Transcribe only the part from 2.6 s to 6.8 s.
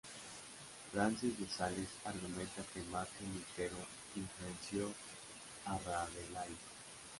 que Martín Lutero influenció a Rabelais.